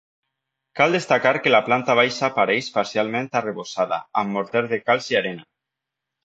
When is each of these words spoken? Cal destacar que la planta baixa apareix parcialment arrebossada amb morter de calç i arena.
Cal 0.77 0.95
destacar 0.95 1.33
que 1.43 1.51
la 1.51 1.59
planta 1.67 1.95
baixa 1.99 2.23
apareix 2.27 2.69
parcialment 2.79 3.29
arrebossada 3.41 4.01
amb 4.23 4.35
morter 4.39 4.65
de 4.73 4.81
calç 4.89 5.11
i 5.15 5.21
arena. 5.23 5.47